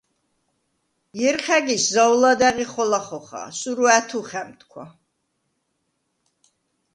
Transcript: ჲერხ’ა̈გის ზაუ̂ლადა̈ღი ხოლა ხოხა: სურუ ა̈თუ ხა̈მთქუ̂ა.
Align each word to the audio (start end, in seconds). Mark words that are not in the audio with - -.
ჲერხ’ა̈გის 1.19 1.83
ზაუ̂ლადა̈ღი 1.93 2.65
ხოლა 2.71 3.01
ხოხა: 3.05 3.43
სურუ 3.59 3.85
ა̈თუ 3.97 4.19
ხა̈მთქუ̂ა. 4.29 4.85